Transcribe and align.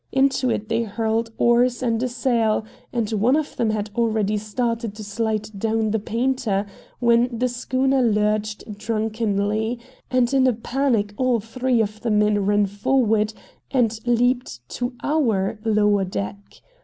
Into 0.11 0.49
it 0.49 0.67
they 0.67 0.81
hurled 0.81 1.31
oars 1.37 1.83
and 1.83 2.01
a 2.01 2.07
sail, 2.07 2.65
and 2.91 3.11
one 3.11 3.35
of 3.35 3.55
them 3.55 3.69
had 3.69 3.91
already 3.95 4.35
started 4.35 4.95
to 4.95 5.03
slide 5.03 5.51
down 5.55 5.91
the 5.91 5.99
painter 5.99 6.65
when 6.97 7.29
the 7.31 7.47
schooner 7.47 8.01
lurched 8.01 8.79
drunkenly; 8.79 9.77
and 10.09 10.33
in 10.33 10.47
a 10.47 10.53
panic 10.53 11.13
all 11.17 11.39
three 11.39 11.81
of 11.83 12.01
the 12.01 12.09
men 12.09 12.47
ran 12.47 12.65
forward 12.65 13.31
and 13.69 13.99
leaped 14.07 14.67
to 14.69 14.95
our 15.03 15.59
lower 15.63 16.03
deck. 16.03 16.63